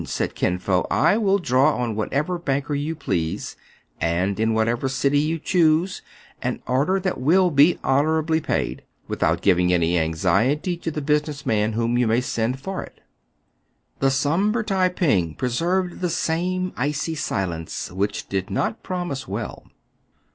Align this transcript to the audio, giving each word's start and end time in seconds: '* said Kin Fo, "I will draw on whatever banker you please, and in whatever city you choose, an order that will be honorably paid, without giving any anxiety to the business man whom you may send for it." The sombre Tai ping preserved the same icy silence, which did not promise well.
'* 0.01 0.05
said 0.09 0.33
Kin 0.33 0.57
Fo, 0.57 0.87
"I 0.89 1.15
will 1.19 1.37
draw 1.37 1.75
on 1.77 1.93
whatever 1.95 2.39
banker 2.39 2.73
you 2.73 2.95
please, 2.95 3.55
and 3.99 4.39
in 4.39 4.55
whatever 4.55 4.89
city 4.89 5.19
you 5.19 5.37
choose, 5.37 6.01
an 6.41 6.59
order 6.65 6.99
that 6.99 7.19
will 7.19 7.51
be 7.51 7.77
honorably 7.83 8.41
paid, 8.41 8.81
without 9.07 9.43
giving 9.43 9.71
any 9.71 9.99
anxiety 9.99 10.75
to 10.75 10.89
the 10.89 11.03
business 11.03 11.45
man 11.45 11.73
whom 11.73 11.99
you 11.99 12.07
may 12.07 12.19
send 12.19 12.59
for 12.59 12.81
it." 12.81 12.99
The 13.99 14.09
sombre 14.09 14.63
Tai 14.63 14.89
ping 14.89 15.35
preserved 15.35 15.99
the 15.99 16.09
same 16.09 16.73
icy 16.75 17.13
silence, 17.13 17.91
which 17.91 18.27
did 18.27 18.49
not 18.49 18.81
promise 18.81 19.27
well. 19.27 19.67